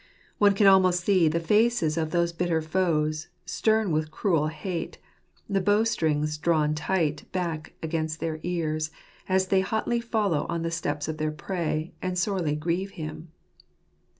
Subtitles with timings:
[0.39, 4.97] One can almost see the faces of those bitter foes, stem with cruel hate,
[5.47, 8.89] the bow strings drawn tight back against their ears,
[9.29, 13.27] as they hotly follow on the steps of their prey, and sorely grieve him.